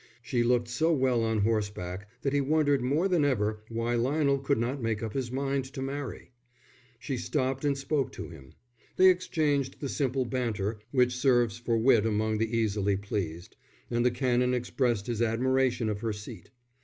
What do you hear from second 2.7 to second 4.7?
more than ever why Lionel could